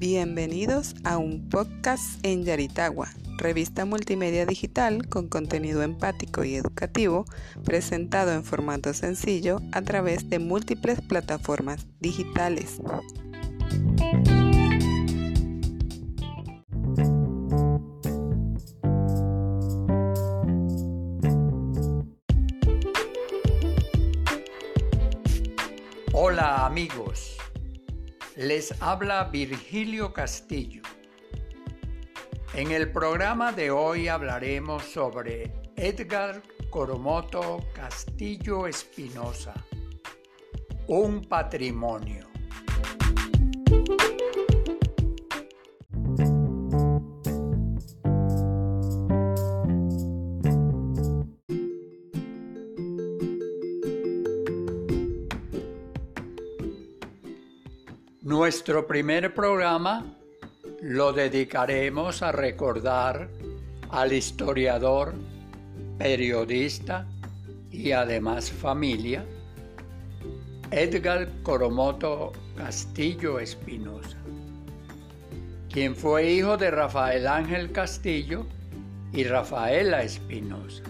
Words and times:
Bienvenidos 0.00 0.94
a 1.04 1.18
un 1.18 1.50
podcast 1.50 2.24
en 2.24 2.42
Yaritagua, 2.42 3.10
revista 3.36 3.84
multimedia 3.84 4.46
digital 4.46 5.06
con 5.10 5.28
contenido 5.28 5.82
empático 5.82 6.42
y 6.42 6.54
educativo, 6.54 7.26
presentado 7.66 8.32
en 8.32 8.42
formato 8.42 8.94
sencillo 8.94 9.60
a 9.72 9.82
través 9.82 10.30
de 10.30 10.38
múltiples 10.38 11.02
plataformas 11.02 11.86
digitales. 12.00 12.80
Hola 26.14 26.64
amigos, 26.64 27.39
les 28.40 28.72
habla 28.80 29.24
Virgilio 29.24 30.14
Castillo. 30.14 30.80
En 32.54 32.70
el 32.72 32.90
programa 32.90 33.52
de 33.52 33.70
hoy 33.70 34.08
hablaremos 34.08 34.82
sobre 34.82 35.52
Edgar 35.76 36.42
Coromoto 36.70 37.58
Castillo 37.74 38.66
Espinosa, 38.66 39.52
un 40.86 41.20
patrimonio. 41.20 42.29
Nuestro 58.50 58.84
primer 58.84 59.32
programa 59.32 60.04
lo 60.82 61.12
dedicaremos 61.12 62.20
a 62.20 62.32
recordar 62.32 63.28
al 63.90 64.12
historiador, 64.12 65.14
periodista 65.96 67.06
y 67.70 67.92
además 67.92 68.50
familia, 68.50 69.24
Edgar 70.72 71.28
Coromoto 71.44 72.32
Castillo 72.56 73.38
Espinosa, 73.38 74.18
quien 75.72 75.94
fue 75.94 76.32
hijo 76.32 76.56
de 76.56 76.72
Rafael 76.72 77.28
Ángel 77.28 77.70
Castillo 77.70 78.46
y 79.12 79.22
Rafaela 79.22 80.02
Espinosa. 80.02 80.82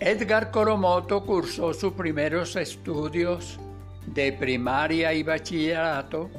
Edgar 0.00 0.50
Coromoto 0.50 1.26
cursó 1.26 1.74
sus 1.74 1.92
primeros 1.92 2.56
estudios 2.56 3.58
de 4.06 4.32
primaria 4.32 5.12
y 5.12 5.22
bachillerato 5.22 6.30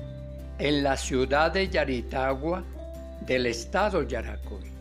en 0.60 0.84
la 0.84 0.98
ciudad 0.98 1.52
de 1.52 1.70
Yaritagua 1.70 2.64
del 3.26 3.46
estado 3.48 4.04
Yaracuy, 4.04 4.72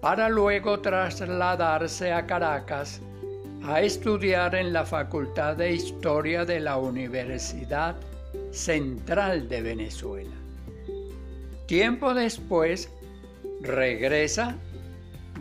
para 0.00 0.28
luego 0.28 0.80
trasladarse 0.80 2.12
a 2.12 2.26
Caracas 2.26 3.00
a 3.64 3.80
estudiar 3.80 4.54
en 4.54 4.72
la 4.72 4.84
Facultad 4.84 5.56
de 5.56 5.72
Historia 5.72 6.44
de 6.44 6.60
la 6.60 6.76
Universidad 6.76 7.94
Central 8.50 9.48
de 9.48 9.62
Venezuela. 9.62 10.34
Tiempo 11.66 12.12
después 12.12 12.90
regresa 13.60 14.56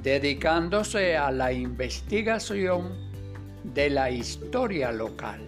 dedicándose 0.03 1.17
a 1.17 1.31
la 1.31 1.51
investigación 1.51 2.91
de 3.63 3.89
la 3.89 4.09
historia 4.09 4.91
local. 4.91 5.41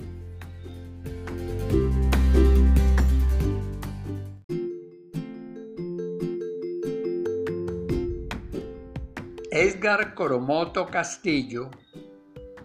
Edgar 9.55 10.15
Coromoto 10.15 10.87
Castillo, 10.87 11.69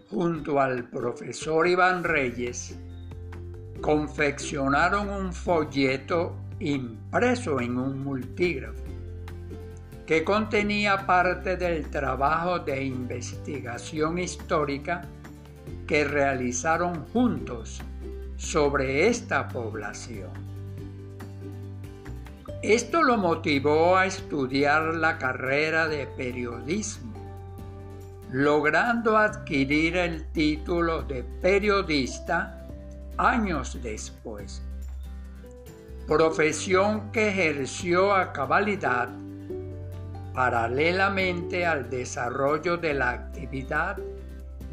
junto 0.08 0.58
al 0.58 0.88
profesor 0.88 1.68
Iván 1.68 2.02
Reyes, 2.02 2.78
confeccionaron 3.82 5.10
un 5.10 5.34
folleto 5.34 6.34
impreso 6.60 7.60
en 7.60 7.76
un 7.76 8.02
multígrafo 8.02 8.84
que 10.06 10.24
contenía 10.24 11.04
parte 11.04 11.58
del 11.58 11.90
trabajo 11.90 12.60
de 12.60 12.82
investigación 12.82 14.16
histórica 14.16 15.02
que 15.86 16.04
realizaron 16.04 17.04
juntos 17.08 17.82
sobre 18.38 19.08
esta 19.08 19.46
población. 19.46 20.47
Esto 22.62 23.02
lo 23.02 23.16
motivó 23.16 23.96
a 23.96 24.06
estudiar 24.06 24.96
la 24.96 25.16
carrera 25.16 25.86
de 25.86 26.08
periodismo, 26.08 27.12
logrando 28.32 29.16
adquirir 29.16 29.96
el 29.96 30.24
título 30.32 31.02
de 31.02 31.22
periodista 31.40 32.66
años 33.16 33.78
después, 33.80 34.60
profesión 36.08 37.12
que 37.12 37.28
ejerció 37.28 38.12
a 38.12 38.32
cabalidad 38.32 39.08
paralelamente 40.34 41.64
al 41.64 41.88
desarrollo 41.88 42.76
de 42.76 42.94
la 42.94 43.10
actividad 43.10 43.98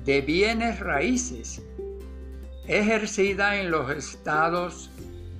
de 0.05 0.21
bienes 0.21 0.79
raíces 0.79 1.61
ejercida 2.67 3.57
en 3.57 3.69
los 3.69 3.91
estados 3.91 4.89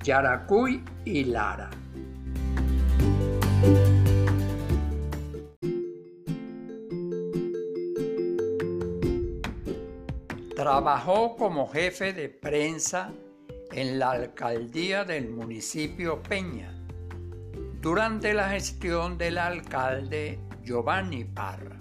Yaracuy 0.04 0.84
y 1.04 1.24
Lara. 1.24 1.70
Trabajó 10.66 11.36
como 11.36 11.68
jefe 11.68 12.12
de 12.12 12.28
prensa 12.28 13.12
en 13.70 14.00
la 14.00 14.10
alcaldía 14.10 15.04
del 15.04 15.28
municipio 15.28 16.20
Peña 16.24 16.74
durante 17.80 18.34
la 18.34 18.50
gestión 18.50 19.16
del 19.16 19.38
alcalde 19.38 20.40
Giovanni 20.64 21.22
Parra. 21.22 21.76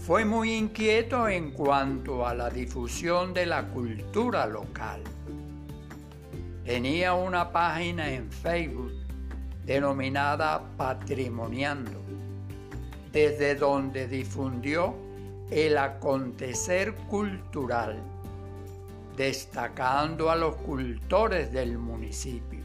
Fue 0.00 0.24
muy 0.24 0.52
inquieto 0.52 1.28
en 1.28 1.52
cuanto 1.52 2.26
a 2.26 2.34
la 2.34 2.50
difusión 2.50 3.32
de 3.32 3.46
la 3.46 3.68
cultura 3.68 4.46
local. 4.46 5.04
Tenía 6.64 7.14
una 7.14 7.52
página 7.52 8.12
en 8.12 8.32
Facebook 8.32 8.94
denominada 9.64 10.60
Patrimoniando, 10.76 12.02
desde 13.12 13.54
donde 13.54 14.08
difundió 14.08 15.13
el 15.50 15.78
acontecer 15.78 16.94
cultural, 17.08 17.96
destacando 19.16 20.30
a 20.30 20.36
los 20.36 20.56
cultores 20.56 21.52
del 21.52 21.78
municipio, 21.78 22.64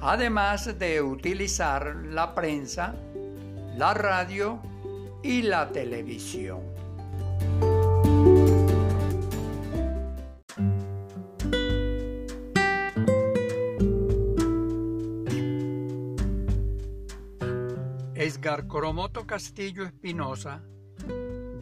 además 0.00 0.78
de 0.78 1.00
utilizar 1.00 1.96
la 1.96 2.34
prensa, 2.34 2.94
la 3.76 3.94
radio 3.94 4.60
y 5.22 5.42
la 5.42 5.70
televisión. 5.70 6.60
Edgar 18.14 18.66
Coromoto 18.68 19.26
Castillo 19.26 19.84
Espinosa 19.84 20.62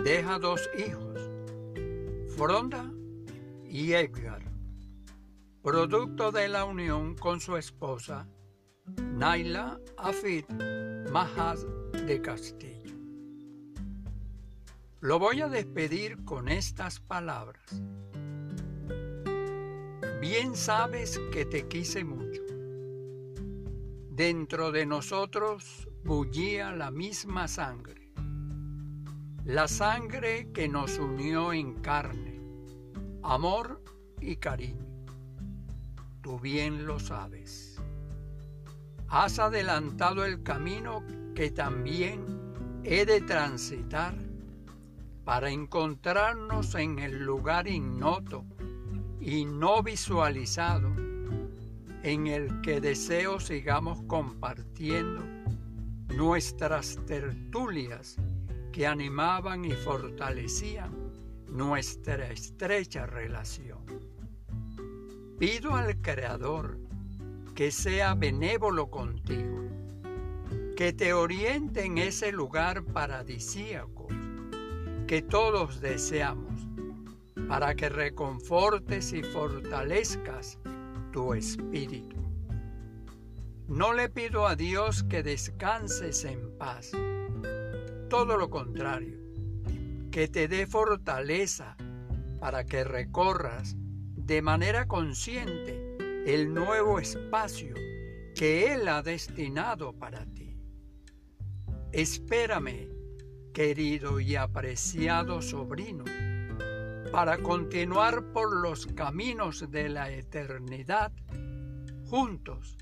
deja 0.02 0.38
dos 0.38 0.68
hijos, 0.78 1.30
Fronda 2.36 2.90
y 3.64 3.92
Edgar, 3.92 4.42
producto 5.62 6.32
de 6.32 6.48
la 6.48 6.64
unión 6.64 7.14
con 7.16 7.40
su 7.40 7.56
esposa, 7.56 8.26
Naila 8.96 9.78
Afid 9.98 10.46
Mahaz 11.10 11.66
de 12.06 12.22
Castillo. 12.22 12.96
Lo 15.00 15.18
voy 15.18 15.42
a 15.42 15.48
despedir 15.48 16.24
con 16.24 16.48
estas 16.48 17.00
palabras. 17.00 17.82
Bien 20.20 20.56
sabes 20.56 21.20
que 21.32 21.44
te 21.44 21.68
quise 21.68 22.04
mucho. 22.04 22.42
Dentro 24.10 24.72
de 24.72 24.86
nosotros 24.86 25.88
bullía 26.04 26.72
la 26.72 26.90
misma 26.90 27.48
sangre 27.48 27.99
la 29.50 29.66
sangre 29.66 30.52
que 30.52 30.68
nos 30.68 30.96
unió 31.00 31.52
en 31.52 31.74
carne, 31.82 32.40
amor 33.24 33.82
y 34.20 34.36
cariño. 34.36 34.86
Tú 36.20 36.38
bien 36.38 36.86
lo 36.86 37.00
sabes. 37.00 37.76
Has 39.08 39.40
adelantado 39.40 40.24
el 40.24 40.44
camino 40.44 41.02
que 41.34 41.50
también 41.50 42.24
he 42.84 43.04
de 43.04 43.22
transitar 43.22 44.14
para 45.24 45.50
encontrarnos 45.50 46.76
en 46.76 47.00
el 47.00 47.24
lugar 47.24 47.66
ignoto 47.66 48.44
y 49.20 49.46
no 49.46 49.82
visualizado 49.82 50.94
en 52.04 52.28
el 52.28 52.60
que 52.60 52.80
deseo 52.80 53.40
sigamos 53.40 54.00
compartiendo 54.06 55.24
nuestras 56.06 57.04
tertulias 57.04 58.16
que 58.72 58.86
animaban 58.86 59.64
y 59.64 59.72
fortalecían 59.72 60.92
nuestra 61.48 62.30
estrecha 62.30 63.06
relación. 63.06 63.84
Pido 65.38 65.74
al 65.74 66.00
Creador 66.00 66.78
que 67.54 67.70
sea 67.70 68.14
benévolo 68.14 68.90
contigo, 68.90 69.64
que 70.76 70.92
te 70.92 71.12
oriente 71.12 71.84
en 71.84 71.98
ese 71.98 72.32
lugar 72.32 72.84
paradisíaco 72.84 74.08
que 75.06 75.22
todos 75.22 75.80
deseamos, 75.80 76.68
para 77.48 77.74
que 77.74 77.88
reconfortes 77.88 79.12
y 79.12 79.24
fortalezcas 79.24 80.58
tu 81.12 81.34
espíritu. 81.34 82.16
No 83.66 83.92
le 83.92 84.08
pido 84.08 84.46
a 84.46 84.54
Dios 84.54 85.02
que 85.02 85.24
descanses 85.24 86.24
en 86.24 86.56
paz, 86.58 86.92
todo 88.10 88.36
lo 88.36 88.50
contrario, 88.50 89.18
que 90.10 90.26
te 90.26 90.48
dé 90.48 90.66
fortaleza 90.66 91.76
para 92.40 92.64
que 92.64 92.82
recorras 92.82 93.76
de 93.78 94.42
manera 94.42 94.88
consciente 94.88 95.96
el 96.26 96.52
nuevo 96.52 96.98
espacio 96.98 97.72
que 98.34 98.74
Él 98.74 98.88
ha 98.88 99.02
destinado 99.02 99.92
para 99.92 100.26
ti. 100.26 100.58
Espérame, 101.92 102.88
querido 103.54 104.18
y 104.18 104.34
apreciado 104.34 105.40
sobrino, 105.40 106.04
para 107.12 107.38
continuar 107.38 108.32
por 108.32 108.56
los 108.56 108.86
caminos 108.88 109.70
de 109.70 109.88
la 109.88 110.10
eternidad 110.10 111.12
juntos, 112.06 112.76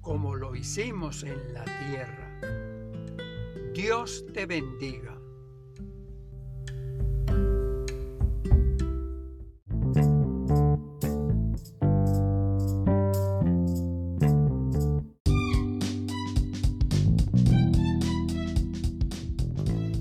como 0.00 0.34
lo 0.34 0.56
hicimos 0.56 1.22
en 1.22 1.54
la 1.54 1.64
tierra. 1.64 2.59
Dios 3.82 4.26
te 4.34 4.44
bendiga. 4.44 5.18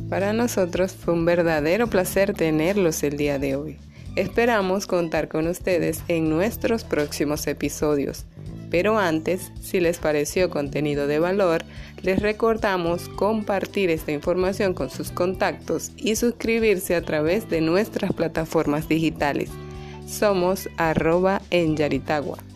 Para 0.09 0.33
nosotros 0.33 0.91
fue 0.91 1.13
un 1.13 1.23
verdadero 1.23 1.87
placer 1.87 2.33
tenerlos 2.33 3.01
el 3.03 3.15
día 3.15 3.39
de 3.39 3.55
hoy. 3.55 3.77
Esperamos 4.17 4.87
contar 4.87 5.29
con 5.29 5.47
ustedes 5.47 6.03
en 6.09 6.29
nuestros 6.29 6.83
próximos 6.83 7.47
episodios. 7.47 8.25
Pero 8.69 8.97
antes, 8.97 9.51
si 9.61 9.79
les 9.79 9.97
pareció 9.97 10.49
contenido 10.49 11.07
de 11.07 11.19
valor, 11.19 11.63
les 12.01 12.19
recordamos 12.19 13.09
compartir 13.09 13.89
esta 13.89 14.11
información 14.11 14.73
con 14.73 14.89
sus 14.89 15.11
contactos 15.11 15.91
y 15.97 16.15
suscribirse 16.15 16.95
a 16.95 17.01
través 17.01 17.49
de 17.49 17.61
nuestras 17.61 18.13
plataformas 18.13 18.87
digitales. 18.87 19.49
Somos 20.07 20.69
arroba 20.77 21.41
en 21.51 21.75
Yaritagua. 21.75 22.48